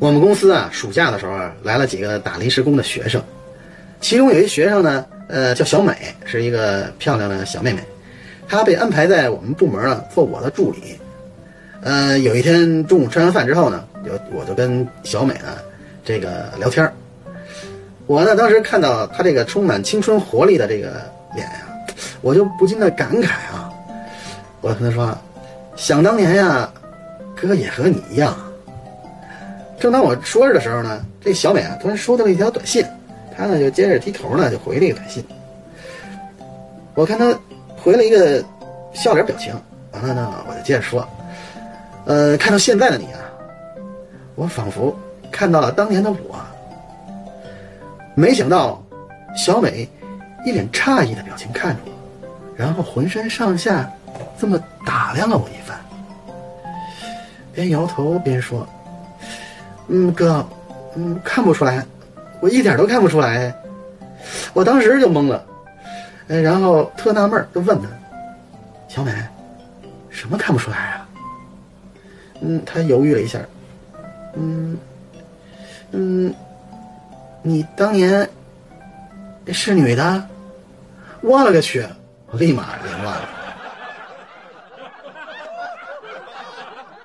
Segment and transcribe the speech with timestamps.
[0.00, 3.22] 我们公司啊，暑假的时候，来了几个打临时工的学生，
[4.00, 7.82] 其中有一学生呢，呃，叫小美，是一个漂亮的小妹妹，
[8.48, 10.98] 她被安排在我们部门呢做我的助理。
[11.82, 15.58] 呃，有一天中午吃完饭之后呢，就我就跟小美呢
[16.02, 16.90] 这个聊天
[18.06, 21.02] 我呢当时看到她这个充满青春活力的这个
[21.34, 21.68] 脸呀、
[22.22, 23.70] 我就不禁的感慨啊，
[24.62, 25.14] 我跟她说，
[25.76, 26.72] 想当年呀，
[27.38, 28.34] 哥也和你一样。
[29.80, 32.84] 正当我说着的时候呢，这小美啊突然收到了一条短信，
[33.34, 35.24] 她呢就接着低头呢就回了一个短信。
[36.94, 37.34] 我看她
[37.82, 38.44] 回了一个
[38.92, 39.54] 笑脸表情，
[39.92, 41.08] 完了呢我就接着说，
[42.04, 43.20] 呃，看到现在的你啊，
[44.34, 44.94] 我仿佛
[45.32, 46.38] 看到了当年的我。
[48.14, 48.82] 没想到，
[49.34, 49.88] 小美
[50.44, 53.90] 一脸诧异的表情看着我，然后浑身上下
[54.38, 55.80] 这么打量了我一番，
[57.54, 58.68] 边摇头边说。
[59.90, 60.46] 嗯，哥，
[60.94, 61.84] 嗯，看不出来，
[62.40, 63.52] 我一点都看不出来。
[64.52, 65.44] 我当时就懵了，
[66.28, 67.88] 哎，然后特纳闷儿，就问他，
[68.88, 69.12] 小美，
[70.08, 71.08] 什么看不出来啊？
[72.40, 73.38] 嗯，他犹豫了一下，
[74.34, 74.78] 嗯，
[75.90, 76.32] 嗯，
[77.42, 78.28] 你当年
[79.48, 80.24] 是女的？
[81.22, 81.84] 我勒个去！
[82.30, 83.28] 我立马凌乱了。